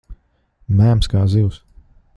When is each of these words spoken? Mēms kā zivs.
Mēms 0.79 1.11
kā 1.15 1.23
zivs. 1.37 1.63